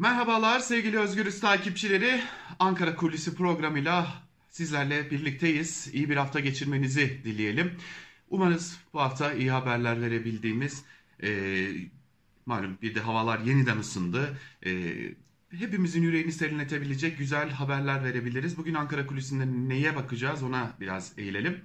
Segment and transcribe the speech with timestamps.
[0.00, 2.22] Merhabalar sevgili Özgürüz takipçileri.
[2.58, 4.06] Ankara Kulisi programıyla
[4.48, 5.90] sizlerle birlikteyiz.
[5.92, 7.72] İyi bir hafta geçirmenizi dileyelim.
[8.30, 10.84] Umarız bu hafta iyi haberler verebildiğimiz,
[11.22, 11.28] e,
[12.46, 14.38] malum bir de havalar yeniden ısındı.
[14.66, 14.92] E,
[15.50, 18.56] hepimizin yüreğini serinletebilecek güzel haberler verebiliriz.
[18.56, 21.60] Bugün Ankara Kulisi'nde neye bakacağız ona biraz eğilelim.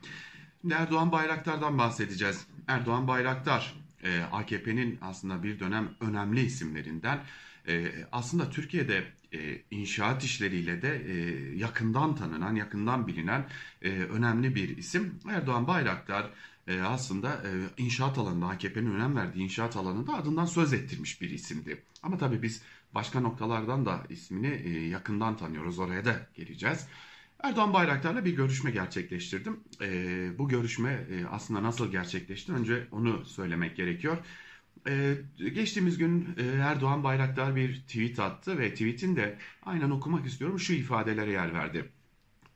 [0.72, 2.48] Erdoğan Bayraktar'dan bahsedeceğiz.
[2.68, 7.20] Erdoğan Bayraktar e, AKP'nin aslında bir dönem önemli isimlerinden.
[7.68, 9.04] E, aslında Türkiye'de
[9.34, 11.14] e, inşaat işleriyle de e,
[11.58, 13.48] yakından tanınan, yakından bilinen
[13.82, 15.20] e, önemli bir isim.
[15.30, 16.30] Erdoğan Bayraktar
[16.68, 17.52] e, aslında e,
[17.84, 21.84] inşaat alanında AKP'nin önem verdiği inşaat alanında adından söz ettirmiş bir isimdi.
[22.04, 22.62] Ama tabii biz
[22.96, 25.80] başka noktalardan da ismini e, yakından tanıyoruz.
[25.80, 26.88] Oraya da geleceğiz.
[27.44, 29.60] Erdoğan Bayraktar'la bir görüşme gerçekleştirdim.
[29.82, 32.52] E, bu görüşme e, aslında nasıl gerçekleşti?
[32.52, 34.18] Önce onu söylemek gerekiyor.
[34.88, 40.60] E, geçtiğimiz gün e, Erdoğan Bayraktar bir tweet attı ve tweetin de aynen okumak istiyorum
[40.60, 41.92] şu ifadelere yer verdi.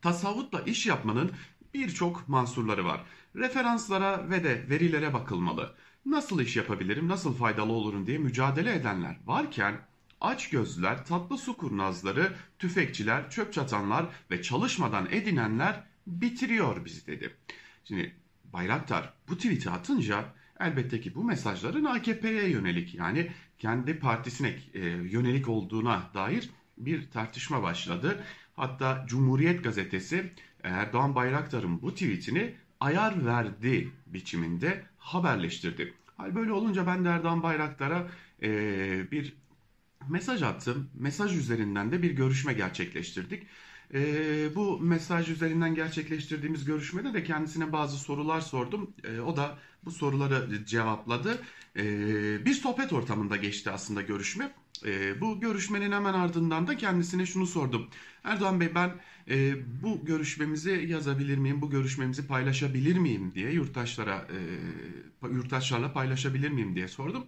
[0.01, 1.31] Tasavvutla iş yapmanın
[1.73, 3.01] birçok mansurları var.
[3.35, 5.75] Referanslara ve de verilere bakılmalı.
[6.05, 9.81] Nasıl iş yapabilirim, nasıl faydalı olurum diye mücadele edenler varken
[10.21, 17.35] aç gözlüler, tatlı su kurnazları, tüfekçiler, çöp çatanlar ve çalışmadan edinenler bitiriyor bizi dedi.
[17.83, 18.15] Şimdi
[18.53, 20.25] Bayraktar bu tweet'i atınca
[20.59, 27.63] elbette ki bu mesajların AKP'ye yönelik yani kendi partisine e, yönelik olduğuna dair bir tartışma
[27.63, 28.23] başladı.
[28.55, 35.93] Hatta Cumhuriyet gazetesi Erdoğan Bayraktar'ın bu tweetini ayar verdi biçiminde haberleştirdi.
[36.17, 38.07] Hal böyle olunca ben de Erdoğan Bayraktar'a
[38.41, 39.33] e, bir
[40.09, 40.89] mesaj attım.
[40.93, 43.47] Mesaj üzerinden de bir görüşme gerçekleştirdik.
[43.93, 48.93] E, bu mesaj üzerinden gerçekleştirdiğimiz görüşmede de kendisine bazı sorular sordum.
[49.03, 51.41] E, o da bu soruları cevapladı.
[51.75, 51.85] E,
[52.45, 54.51] bir sohbet ortamında geçti aslında görüşme.
[54.85, 57.87] E, bu görüşmenin hemen ardından da kendisine şunu sordum.
[58.23, 58.91] Erdoğan Bey ben
[59.29, 64.27] e, bu görüşmemizi yazabilir miyim, bu görüşmemizi paylaşabilir miyim diye yurttaşlara
[65.23, 67.25] e, yurttaşlarla paylaşabilir miyim diye sordum.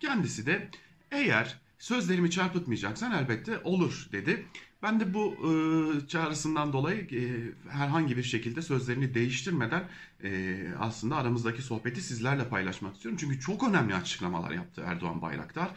[0.00, 0.70] Kendisi de
[1.10, 4.46] eğer sözlerimi çarpıtmayacaksan elbette olur dedi.
[4.84, 7.22] Ben de bu e, çağrısından dolayı e,
[7.70, 9.88] herhangi bir şekilde sözlerini değiştirmeden
[10.24, 13.18] e, aslında aramızdaki sohbeti sizlerle paylaşmak istiyorum.
[13.20, 15.70] Çünkü çok önemli açıklamalar yaptı Erdoğan Bayraktar.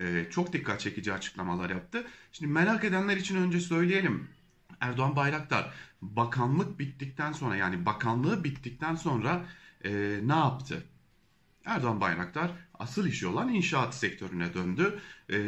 [0.00, 2.06] E, çok dikkat çekici açıklamalar yaptı.
[2.32, 4.28] Şimdi merak edenler için önce söyleyelim.
[4.80, 9.44] Erdoğan Bayraktar bakanlık bittikten sonra yani bakanlığı bittikten sonra
[9.84, 10.82] e, ne yaptı?
[11.64, 14.98] Erdoğan Bayraktar asıl işi olan inşaat sektörüne döndü.
[15.32, 15.38] E,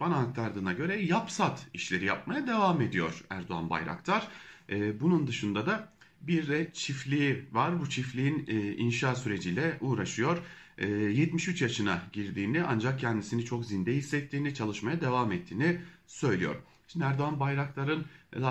[0.00, 4.28] bana aktardığına göre yapsat işleri yapmaya devam ediyor Erdoğan Bayraktar.
[4.70, 5.88] E, bunun dışında da
[6.20, 7.80] bir de çiftliği var.
[7.80, 10.38] Bu çiftliğin e, inşa süreciyle uğraşıyor.
[10.78, 16.56] E, 73 yaşına girdiğini ancak kendisini çok zinde hissettiğini, çalışmaya devam ettiğini söylüyor.
[16.88, 18.04] Şimdi Erdoğan Bayraktar'ın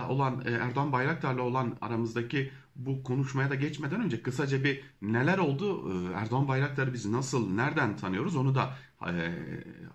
[0.10, 5.92] olan e, Erdoğan Bayraktar'la olan aramızdaki bu konuşmaya da geçmeden önce kısaca bir neler oldu?
[5.92, 8.78] E, Erdoğan Bayraktar'ı biz nasıl, nereden tanıyoruz onu da
[9.08, 9.34] e,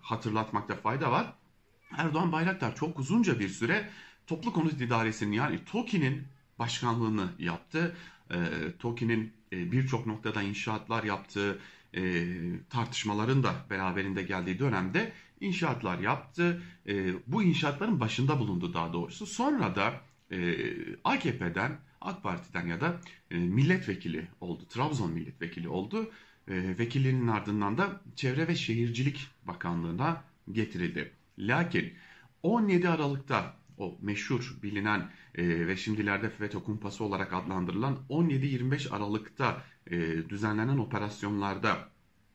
[0.01, 1.35] hatırlatmakta fayda var.
[1.99, 3.89] Erdoğan Bayraktar çok uzunca bir süre
[4.27, 6.23] Toplu Konut İdaresi'nin yani TOKİ'nin
[6.59, 7.97] başkanlığını yaptı.
[8.79, 11.59] TOKİ'nin birçok noktada inşaatlar yaptığı
[12.71, 16.63] tartışmaların da beraberinde geldiği dönemde inşaatlar yaptı.
[16.87, 19.27] E, bu inşaatların başında bulundu daha doğrusu.
[19.27, 20.01] Sonra da
[20.31, 20.57] e,
[21.05, 23.01] AKP'den, AK Parti'den ya da
[23.31, 24.63] e, milletvekili oldu.
[24.69, 26.11] Trabzon milletvekili oldu.
[26.49, 31.13] E, vekilliğinin ardından da Çevre ve Şehircilik Bakanlığı'na getirildi.
[31.39, 31.93] Lakin
[32.43, 40.29] 17 Aralık'ta o meşhur bilinen e, ve şimdilerde FETÖ kumpası olarak adlandırılan 17-25 Aralık'ta e,
[40.29, 41.89] düzenlenen operasyonlarda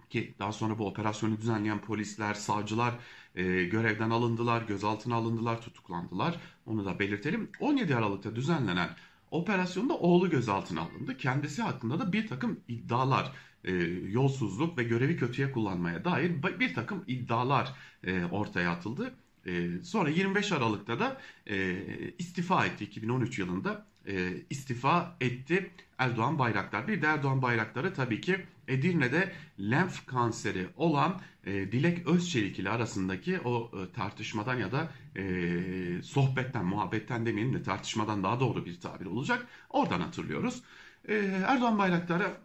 [0.10, 2.94] ki daha sonra bu operasyonu düzenleyen polisler, savcılar
[3.36, 6.40] e, görevden alındılar, gözaltına alındılar, tutuklandılar.
[6.66, 7.50] Onu da belirtelim.
[7.60, 8.90] 17 Aralık'ta düzenlenen
[9.32, 11.18] operasyonda oğlu gözaltına alındı.
[11.18, 13.32] Kendisi hakkında da bir takım iddialar,
[13.64, 13.74] e,
[14.12, 19.16] yolsuzluk ve görevi kötüye kullanmaya dair bir takım iddialar e, ortaya atıldı.
[19.46, 21.78] E, sonra 25 Aralık'ta da e,
[22.18, 26.88] istifa etti 2013 yılında e, istifa etti Erdoğan Bayraktar.
[26.88, 33.40] Bir de Erdoğan Bayraktar'ı tabii ki Edirne'de lenf kanseri olan e, Dilek Özçelik ile arasındaki
[33.40, 39.06] o e, tartışmadan ya da e, sohbetten, muhabbetten demeyelim de tartışmadan daha doğru bir tabir
[39.06, 39.48] olacak.
[39.70, 40.64] Oradan hatırlıyoruz.
[41.08, 41.16] E,
[41.48, 42.38] Erdoğan Bayraktar'a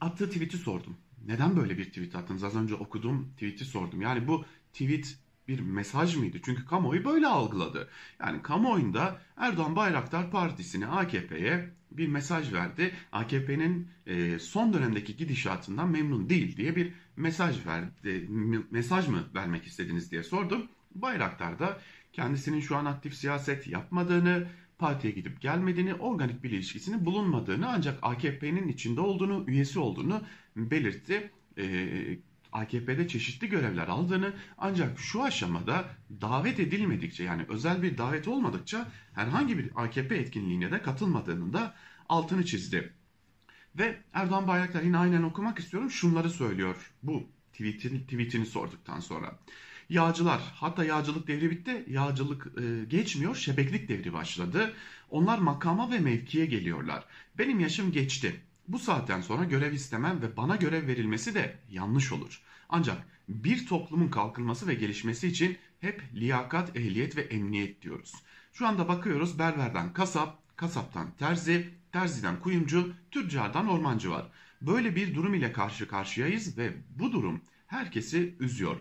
[0.00, 0.96] attığı tweet'i sordum.
[1.26, 2.44] Neden böyle bir tweet attınız?
[2.44, 4.02] Az önce okuduğum tweet'i sordum.
[4.02, 5.18] Yani bu tweet
[5.58, 6.38] bir mesaj mıydı?
[6.44, 7.88] Çünkü kamuoyu böyle algıladı.
[8.20, 12.92] Yani kamuoyunda Erdoğan Bayraktar Partisi'ne AKP'ye bir mesaj verdi.
[13.12, 18.28] AKP'nin e, son dönemdeki gidişatından memnun değil diye bir mesaj verdi.
[18.70, 20.68] Mesaj mı vermek istediniz diye sordum.
[20.94, 21.80] Bayraktar da
[22.12, 24.46] kendisinin şu an aktif siyaset yapmadığını,
[24.78, 30.22] partiye gidip gelmediğini, organik bir ilişkisinin bulunmadığını ancak AKP'nin içinde olduğunu, üyesi olduğunu
[30.56, 31.30] belirtti.
[31.58, 32.18] Ee,
[32.52, 35.84] AKP'de çeşitli görevler aldığını ancak şu aşamada
[36.20, 41.74] davet edilmedikçe yani özel bir davet olmadıkça herhangi bir AKP etkinliğine de katılmadığını da
[42.08, 42.92] altını çizdi.
[43.78, 49.38] Ve Erdoğan Bayraktar yine aynen okumak istiyorum şunları söylüyor bu tweetini, tweetini sorduktan sonra.
[49.88, 54.72] Yağcılar hatta yağcılık devri bitti yağcılık e, geçmiyor şebeklik devri başladı.
[55.10, 57.04] Onlar makama ve mevkiye geliyorlar.
[57.38, 58.40] Benim yaşım geçti.
[58.70, 62.40] Bu saatten sonra görev istemem ve bana görev verilmesi de yanlış olur.
[62.68, 68.14] Ancak bir toplumun kalkınması ve gelişmesi için hep liyakat, ehliyet ve emniyet diyoruz.
[68.52, 74.30] Şu anda bakıyoruz berberden kasap, kasaptan terzi, terziden kuyumcu, tüccardan ormancı var.
[74.62, 78.76] Böyle bir durum ile karşı karşıyayız ve bu durum herkesi üzüyor.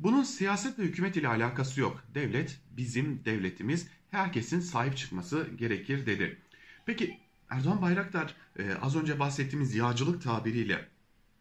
[0.00, 2.04] Bunun siyaset ve hükümet ile alakası yok.
[2.14, 3.88] Devlet bizim devletimiz.
[4.10, 6.38] Herkesin sahip çıkması gerekir dedi.
[6.86, 7.21] Peki
[7.52, 10.88] Erdoğan Bayraktar e, az önce bahsettiğimiz yağcılık tabiriyle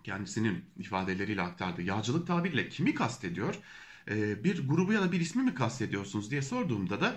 [0.03, 1.81] kendisinin ifadeleriyle aktardı.
[1.81, 3.55] Yağcılık tabiriyle kimi kastediyor?
[4.09, 7.15] E, bir grubu ya da bir ismi mi kastediyorsunuz diye sorduğumda da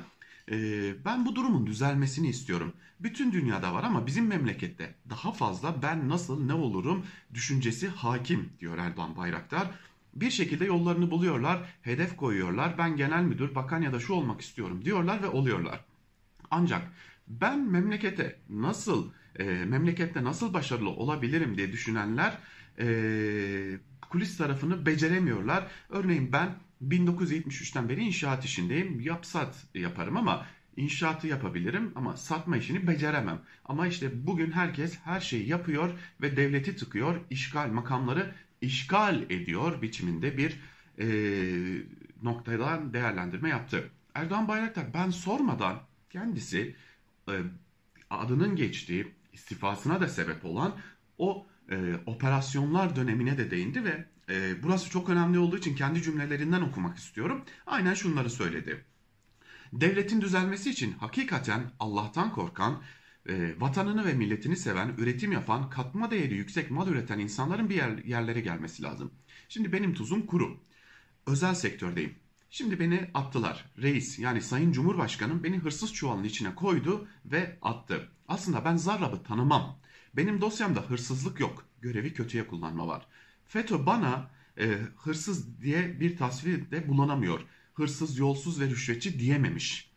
[0.50, 0.56] e,
[1.04, 2.72] ben bu durumun düzelmesini istiyorum.
[3.00, 8.78] Bütün dünyada var ama bizim memlekette daha fazla ben nasıl ne olurum düşüncesi hakim diyor
[8.78, 9.70] Erdoğan Bayraktar.
[10.14, 12.78] Bir şekilde yollarını buluyorlar, hedef koyuyorlar.
[12.78, 15.84] Ben genel müdür, bakan ya da şu olmak istiyorum diyorlar ve oluyorlar.
[16.50, 16.90] Ancak
[17.28, 22.38] ben memlekete nasıl e, memlekette nasıl başarılı olabilirim diye düşünenler
[22.78, 22.86] e,
[24.10, 25.66] kulis tarafını beceremiyorlar.
[25.90, 26.54] Örneğin ben
[26.88, 29.00] 1973'ten beri inşaat işindeyim.
[29.00, 33.42] Yapsat yaparım ama inşaatı yapabilirim ama satma işini beceremem.
[33.64, 40.36] Ama işte bugün herkes her şeyi yapıyor ve devleti tıkıyor, işgal makamları işgal ediyor biçiminde
[40.36, 40.60] bir
[40.98, 41.06] e,
[42.22, 43.90] noktadan değerlendirme yaptı.
[44.14, 46.76] Erdoğan Bayraktar ben sormadan kendisi
[48.10, 50.76] adının geçtiği istifasına da sebep olan
[51.18, 56.60] o e, operasyonlar dönemine de değindi ve e, burası çok önemli olduğu için kendi cümlelerinden
[56.60, 57.44] okumak istiyorum.
[57.66, 58.84] Aynen şunları söyledi.
[59.72, 62.82] Devletin düzelmesi için hakikaten Allah'tan korkan,
[63.28, 67.98] e, vatanını ve milletini seven, üretim yapan, katma değeri yüksek mal üreten insanların bir yer,
[68.04, 69.12] yerlere gelmesi lazım.
[69.48, 70.60] Şimdi benim tuzum kuru.
[71.26, 72.14] Özel sektördeyim.
[72.54, 73.64] Şimdi beni attılar.
[73.82, 78.08] Reis yani Sayın Cumhurbaşkanım beni hırsız çuvalının içine koydu ve attı.
[78.28, 79.78] Aslında ben Zarrab'ı tanımam.
[80.16, 81.66] Benim dosyamda hırsızlık yok.
[81.80, 83.06] Görevi kötüye kullanma var.
[83.44, 87.40] FETÖ bana e, hırsız diye bir tasvirde bulunamıyor.
[87.74, 89.90] Hırsız, yolsuz ve rüşvetçi diyememiş.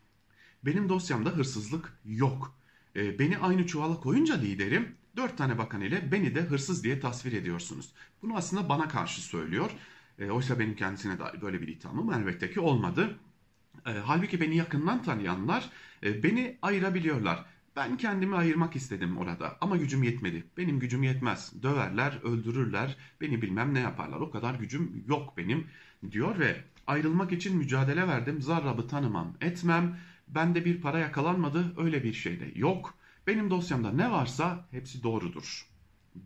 [0.64, 2.58] Benim dosyamda hırsızlık yok.
[2.96, 7.32] E, beni aynı çuvala koyunca liderim dört tane bakan ile beni de hırsız diye tasvir
[7.32, 7.92] ediyorsunuz.
[8.22, 9.70] Bunu aslında bana karşı söylüyor.
[10.18, 13.18] E, oysa benim kendisine dair böyle bir ithamım elbette ki olmadı.
[13.86, 15.70] E, halbuki beni yakından tanıyanlar
[16.02, 17.44] e, beni ayırabiliyorlar.
[17.76, 20.44] Ben kendimi ayırmak istedim orada ama gücüm yetmedi.
[20.56, 21.62] Benim gücüm yetmez.
[21.62, 24.20] Döverler, öldürürler, beni bilmem ne yaparlar.
[24.20, 25.66] O kadar gücüm yok benim
[26.10, 28.42] diyor ve ayrılmak için mücadele verdim.
[28.42, 29.96] Zarrab'ı tanımam, etmem.
[30.28, 32.94] Bende bir para yakalanmadı, öyle bir şey de yok.
[33.26, 35.67] Benim dosyamda ne varsa hepsi doğrudur.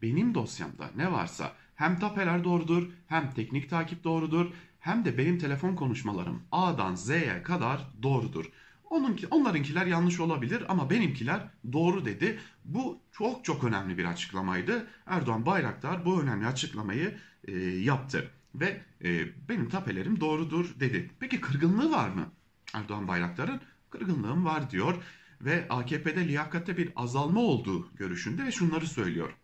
[0.02, 4.46] Benim dosyamda ne varsa hem tapeler doğrudur, hem teknik takip doğrudur,
[4.80, 8.44] hem de benim telefon konuşmalarım A'dan Z'ye kadar doğrudur.
[8.90, 11.40] Onunki, onlarınkiler yanlış olabilir ama benimkiler
[11.72, 12.38] doğru dedi.
[12.64, 14.86] Bu çok çok önemli bir açıklamaydı.
[15.06, 18.30] Erdoğan Bayraktar bu önemli açıklamayı e, yaptı.
[18.54, 21.10] Ve e, benim tapelerim doğrudur dedi.
[21.20, 22.26] Peki kırgınlığı var mı?
[22.74, 24.94] Erdoğan Bayraktar'ın kırgınlığım var diyor.
[25.40, 29.36] Ve AKP'de liyakatte bir azalma olduğu görüşünde ve şunları söylüyor.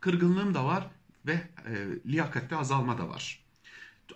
[0.00, 0.86] Kırgınlığım da var
[1.26, 1.74] ve e,
[2.06, 3.44] liyakatte azalma da var.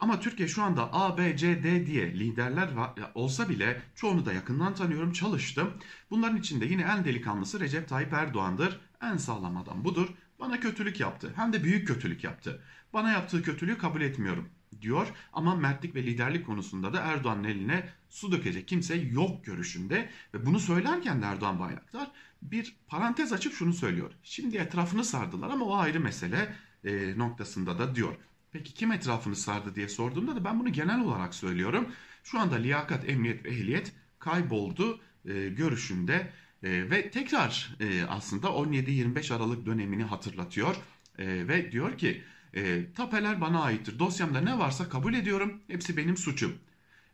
[0.01, 2.71] Ama Türkiye şu anda A, B, C, D diye liderler
[3.15, 5.71] olsa bile çoğunu da yakından tanıyorum, çalıştım.
[6.11, 8.81] Bunların içinde yine en delikanlısı Recep Tayyip Erdoğan'dır.
[9.03, 10.09] En sağlam adam budur.
[10.41, 11.33] Bana kötülük yaptı.
[11.37, 12.63] Hem de büyük kötülük yaptı.
[12.93, 14.49] Bana yaptığı kötülüğü kabul etmiyorum
[14.83, 15.09] diyor.
[15.33, 20.11] Ama mertlik ve liderlik konusunda da Erdoğan'ın eline su dökecek kimse yok görüşünde.
[20.35, 22.11] Ve bunu söylerken de Erdoğan Bayraktar
[22.43, 24.13] bir parantez açıp şunu söylüyor.
[24.23, 28.17] Şimdi etrafını sardılar ama o ayrı mesele e, noktasında da diyor.
[28.53, 31.87] Peki kim etrafını sardı diye sorduğumda da ben bunu genel olarak söylüyorum.
[32.25, 39.35] Şu anda liyakat, emniyet ve ehliyet kayboldu e, görüşünde e, ve tekrar e, aslında 17-25
[39.35, 40.77] Aralık dönemini hatırlatıyor
[41.19, 42.23] e, ve diyor ki
[42.55, 43.99] e, tapeler bana aittir.
[43.99, 45.61] Dosyamda ne varsa kabul ediyorum.
[45.69, 46.55] Hepsi benim suçum.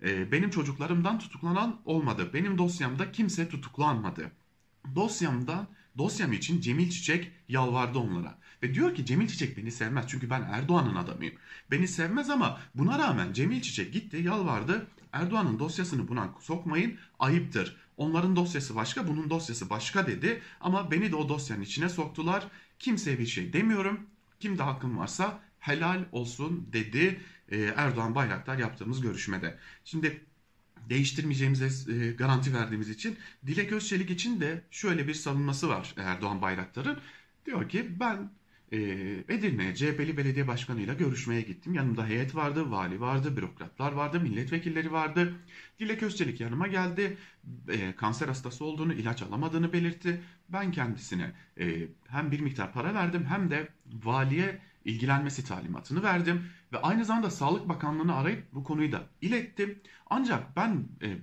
[0.02, 2.30] E, benim çocuklarımdan tutuklanan olmadı.
[2.35, 4.33] Benim dosyamda kimse tutuklanmadı.
[4.95, 5.66] Dosyamda
[5.99, 8.38] dosyam için Cemil Çiçek yalvardı onlara.
[8.62, 11.35] Ve diyor ki Cemil Çiçek beni sevmez çünkü ben Erdoğan'ın adamıyım.
[11.71, 17.76] Beni sevmez ama buna rağmen Cemil Çiçek gitti yalvardı Erdoğan'ın dosyasını buna sokmayın ayıptır.
[17.97, 22.45] Onların dosyası başka bunun dosyası başka dedi ama beni de o dosyanın içine soktular.
[22.78, 24.00] Kimseye bir şey demiyorum.
[24.40, 29.59] Kimde hakkım varsa helal olsun dedi e, Erdoğan Bayraktar yaptığımız görüşmede.
[29.85, 30.25] Şimdi
[30.90, 36.99] değiştirmeyeceğimize e, garanti verdiğimiz için Dilek Özçelik için de şöyle bir savunması var Erdoğan Bayraktar'ın.
[37.47, 38.30] Diyor ki ben
[38.72, 38.78] e,
[39.28, 41.75] Edirne'ye CHP'li belediye başkanıyla görüşmeye gittim.
[41.75, 45.34] Yanımda heyet vardı, vali vardı, bürokratlar vardı, milletvekilleri vardı.
[45.80, 47.16] Dilek Özçelik yanıma geldi.
[47.68, 50.22] E, kanser hastası olduğunu, ilaç alamadığını belirtti.
[50.48, 56.44] Ben kendisine e, hem bir miktar para verdim hem de valiye ilgilenmesi talimatını verdim.
[56.72, 59.80] Ve aynı zamanda Sağlık Bakanlığı'nı arayıp bu konuyu da ilettim.
[60.10, 61.18] Ancak ben e,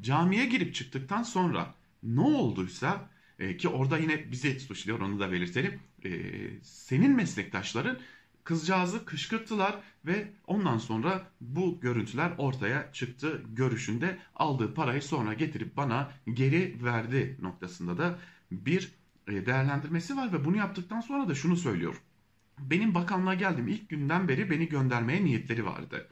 [0.00, 5.80] camiye girip çıktıktan sonra ne olduysa e, ki orada yine bizi suçluyor onu da belirtelim.
[6.04, 6.10] E,
[6.62, 7.98] senin meslektaşların
[8.44, 16.12] kızcağızı kışkırttılar ve ondan sonra bu görüntüler ortaya çıktı görüşünde aldığı parayı sonra getirip bana
[16.34, 18.18] geri verdi noktasında da
[18.50, 18.92] bir
[19.28, 21.94] e, değerlendirmesi var ve bunu yaptıktan sonra da şunu söylüyor.
[22.58, 26.08] Benim bakanlığa geldim ilk günden beri beni göndermeye niyetleri vardı.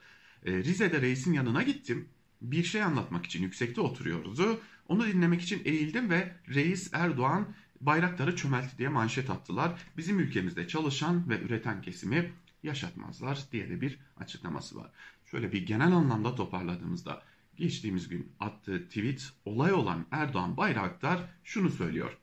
[0.47, 2.09] E, Rize'de reisin yanına gittim.
[2.43, 4.61] Bir şey anlatmak için yüksekte oturuyordu.
[4.89, 9.81] Onu dinlemek için eğildim ve reis Erdoğan bayrakları çömeltti diye manşet attılar.
[9.97, 14.91] Bizim ülkemizde çalışan ve üreten kesimi yaşatmazlar diye de bir açıklaması var.
[15.31, 17.23] Şöyle bir genel anlamda toparladığımızda
[17.57, 22.19] geçtiğimiz gün attığı tweet olay olan Erdoğan Bayraktar şunu söylüyor.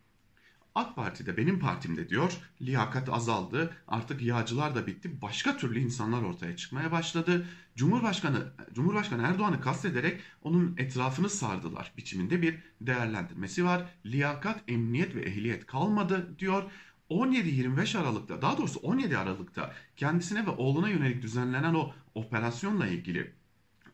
[0.80, 6.56] AK Parti'de benim partimde diyor liyakat azaldı artık yağcılar da bitti başka türlü insanlar ortaya
[6.56, 7.46] çıkmaya başladı.
[7.76, 13.86] Cumhurbaşkanı Cumhurbaşkanı Erdoğan'ı kastederek onun etrafını sardılar biçiminde bir değerlendirmesi var.
[14.06, 16.64] Liyakat, emniyet ve ehliyet kalmadı diyor.
[17.10, 23.39] 17-25 Aralık'ta daha doğrusu 17 Aralık'ta kendisine ve oğluna yönelik düzenlenen o operasyonla ilgili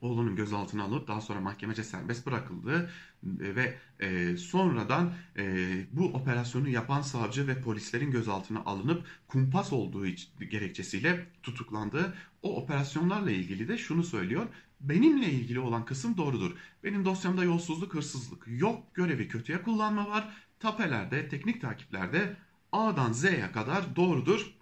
[0.05, 2.89] oğlunun gözaltına alınıp daha sonra mahkemece serbest bırakıldı
[3.23, 10.07] ve e, sonradan e, bu operasyonu yapan savcı ve polislerin gözaltına alınıp kumpas olduğu
[10.51, 12.13] gerekçesiyle tutuklandı.
[12.41, 14.45] O operasyonlarla ilgili de şunu söylüyor.
[14.79, 16.51] Benimle ilgili olan kısım doğrudur.
[16.83, 18.95] Benim dosyamda yolsuzluk, hırsızlık yok.
[18.95, 20.29] Görevi kötüye kullanma var.
[20.59, 22.37] Tapelerde, teknik takiplerde
[22.71, 24.55] A'dan Z'ye kadar doğrudur.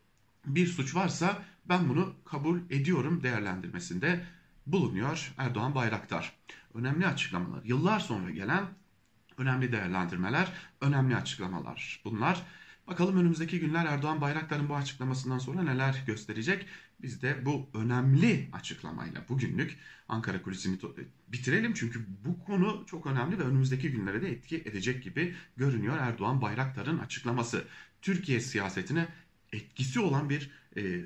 [0.45, 4.23] Bir suç varsa ben bunu kabul ediyorum değerlendirmesinde
[4.67, 6.33] bulunuyor Erdoğan Bayraktar.
[6.73, 8.65] Önemli açıklamalar, yıllar sonra gelen
[9.37, 12.43] önemli değerlendirmeler, önemli açıklamalar bunlar.
[12.87, 16.65] Bakalım önümüzdeki günler Erdoğan Bayraktar'ın bu açıklamasından sonra neler gösterecek?
[17.01, 19.77] Biz de bu önemli açıklamayla bugünlük
[20.09, 20.77] Ankara Kulisi'ni
[21.27, 21.73] bitirelim.
[21.73, 26.99] Çünkü bu konu çok önemli ve önümüzdeki günlere de etki edecek gibi görünüyor Erdoğan Bayraktar'ın
[26.99, 27.63] açıklaması.
[28.01, 29.07] Türkiye siyasetine
[29.53, 31.01] etkisi olan bir e, e,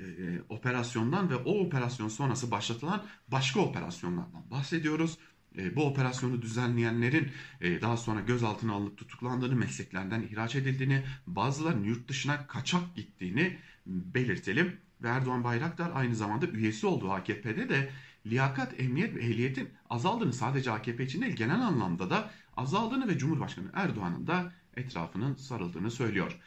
[0.48, 5.18] operasyondan ve o operasyon sonrası başlatılan başka operasyonlardan bahsediyoruz.
[5.58, 7.28] E, bu operasyonu düzenleyenlerin
[7.60, 14.76] e, daha sonra gözaltına alınıp tutuklandığını, mesleklerden ihraç edildiğini, bazılarının yurt dışına kaçak gittiğini belirtelim.
[15.02, 17.90] Ve Erdoğan Bayraktar aynı zamanda üyesi olduğu AKP'de de
[18.26, 23.66] liyakat, emniyet ve ehliyetin azaldığını sadece AKP için değil genel anlamda da azaldığını ve Cumhurbaşkanı
[23.74, 26.38] Erdoğan'ın da etrafının sarıldığını söylüyor.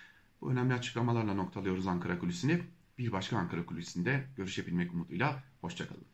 [0.41, 2.62] Bu önemli açıklamalarla noktalıyoruz Ankara Kulisi'ni.
[2.98, 5.43] Bir başka Ankara Kulisi'nde görüşebilmek umuduyla.
[5.62, 6.05] Hoşçakalın.